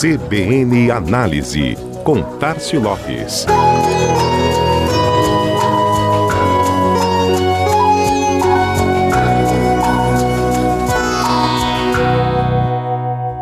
[0.00, 3.44] CBN Análise, com Tarcio Lopes.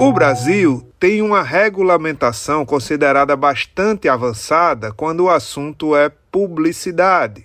[0.00, 7.44] O Brasil tem uma regulamentação considerada bastante avançada quando o assunto é publicidade.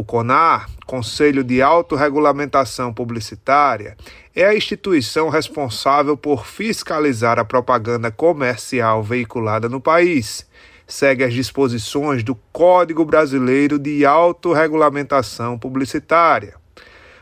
[0.00, 3.98] O CONAR, Conselho de Autorregulamentação Publicitária,
[4.34, 10.46] é a instituição responsável por fiscalizar a propaganda comercial veiculada no país.
[10.86, 16.54] Segue as disposições do Código Brasileiro de Autorregulamentação Publicitária.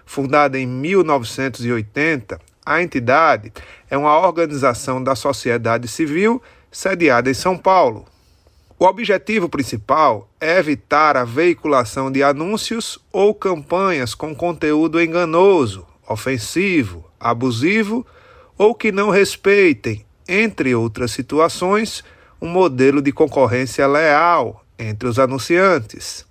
[0.06, 3.52] Fundada em 1980, a entidade
[3.90, 6.40] é uma organização da sociedade civil
[6.70, 8.06] sediada em São Paulo.
[8.80, 17.04] O objetivo principal é evitar a veiculação de anúncios ou campanhas com conteúdo enganoso, ofensivo,
[17.18, 18.06] abusivo
[18.56, 22.04] ou que não respeitem, entre outras situações,
[22.40, 26.24] um modelo de concorrência leal entre os anunciantes.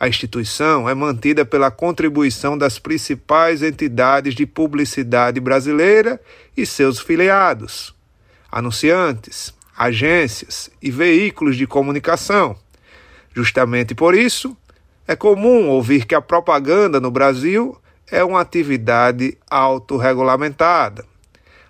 [0.00, 6.20] A instituição é mantida pela contribuição das principais entidades de publicidade brasileira
[6.56, 7.94] e seus filiados,
[8.50, 12.56] anunciantes, agências e veículos de comunicação.
[13.32, 14.56] Justamente por isso,
[15.06, 17.78] é comum ouvir que a propaganda no Brasil
[18.10, 21.04] é uma atividade autorregulamentada.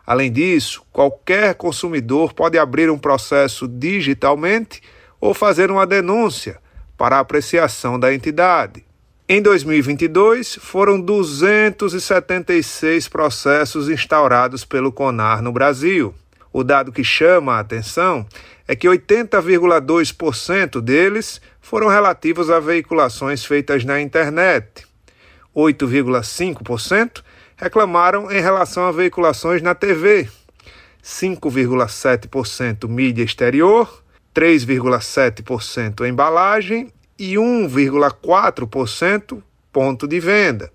[0.07, 4.81] Além disso, qualquer consumidor pode abrir um processo digitalmente
[5.21, 6.59] ou fazer uma denúncia
[6.97, 8.83] para apreciação da entidade.
[9.29, 16.15] Em 2022, foram 276 processos instaurados pelo CONAR no Brasil.
[16.59, 18.27] O dado que chama a atenção
[18.67, 24.85] é que 80,2% deles foram relativos a veiculações feitas na internet.
[25.55, 27.23] 8,5%
[27.57, 30.29] reclamaram em relação a veiculações na TV.
[31.01, 34.03] 5,7% mídia exterior,
[34.35, 39.41] 3,7% embalagem e 1,4%
[39.73, 40.73] ponto de venda.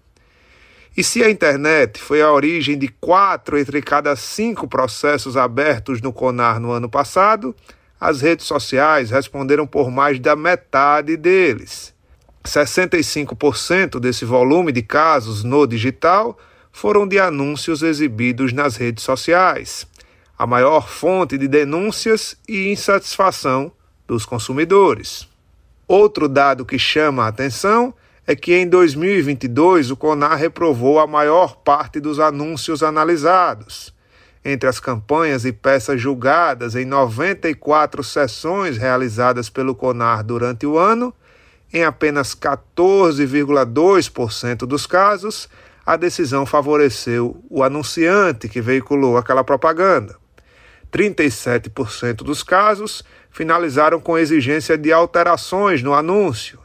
[0.96, 6.14] E se a internet foi a origem de quatro entre cada cinco processos abertos no
[6.14, 7.56] CONAR no ano passado,
[8.00, 11.94] as redes sociais responderam por mais da metade deles.
[12.44, 16.38] 65% desse volume de casos no digital
[16.72, 19.88] foram de anúncios exibidos nas redes sociais,
[20.38, 23.72] a maior fonte de denúncias e insatisfação
[24.06, 25.28] dos consumidores.
[25.88, 27.94] Outro dado que chama a atenção
[28.26, 33.94] é que em 2022 o CONAR reprovou a maior parte dos anúncios analisados.
[34.46, 41.14] Entre as campanhas e peças julgadas em 94 sessões realizadas pelo CONAR durante o ano,
[41.74, 45.50] em apenas 14,2% dos casos,
[45.86, 50.16] a decisão favoreceu o anunciante que veiculou aquela propaganda.
[50.92, 56.60] 37% dos casos finalizaram com exigência de alterações no anúncio,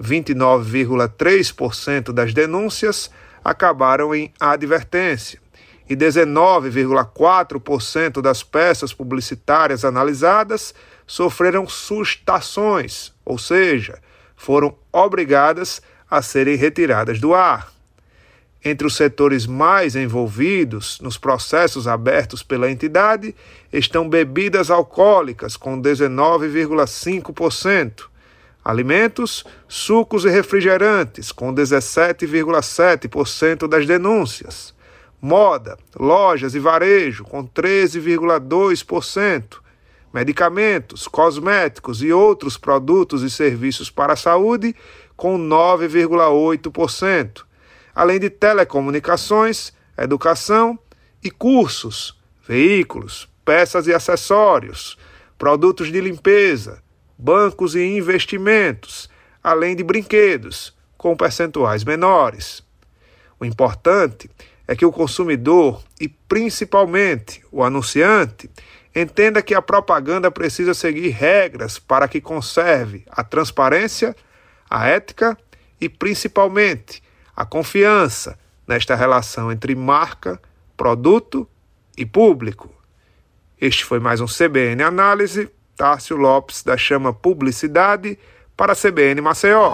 [0.00, 3.10] 29,3% das denúncias
[3.44, 5.44] acabaram em advertência
[5.88, 10.74] e 19,4% das peças publicitárias analisadas
[11.06, 14.00] sofreram sustações, ou seja,
[14.36, 17.72] foram obrigadas a serem retiradas do ar.
[18.64, 23.34] Entre os setores mais envolvidos nos processos abertos pela entidade
[23.70, 28.04] estão bebidas alcoólicas, com 19,5%,
[28.64, 34.72] Alimentos, sucos e refrigerantes, com 17,7% das denúncias.
[35.20, 39.58] Moda, lojas e varejo, com 13,2%.
[40.14, 44.74] Medicamentos, cosméticos e outros produtos e serviços para a saúde,
[45.16, 47.44] com 9,8%.
[47.94, 50.78] Além de telecomunicações, educação
[51.22, 54.96] e cursos, veículos, peças e acessórios,
[55.36, 56.82] produtos de limpeza,
[57.24, 59.08] bancos e investimentos,
[59.42, 62.62] além de brinquedos, com percentuais menores.
[63.40, 64.30] O importante
[64.68, 68.50] é que o consumidor e principalmente o anunciante
[68.94, 74.14] entenda que a propaganda precisa seguir regras para que conserve a transparência,
[74.68, 75.36] a ética
[75.80, 77.02] e principalmente
[77.34, 78.38] a confiança
[78.68, 80.38] nesta relação entre marca,
[80.76, 81.48] produto
[81.96, 82.70] e público.
[83.58, 88.18] Este foi mais um CBN Análise Tárcio Lopes da Chama Publicidade
[88.56, 89.72] para a CBN Maceió.